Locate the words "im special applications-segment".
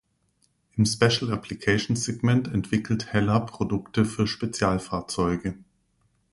0.77-2.47